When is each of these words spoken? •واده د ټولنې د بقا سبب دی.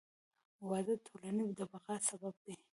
•واده 0.69 0.95
د 0.99 1.03
ټولنې 1.05 1.45
د 1.57 1.59
بقا 1.71 1.95
سبب 2.09 2.35
دی. 2.45 2.55